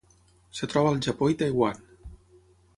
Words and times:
Es 0.55 0.61
troba 0.71 0.93
al 0.93 0.97
Japó 1.09 1.29
i 1.35 1.39
Taiwan. 1.45 1.87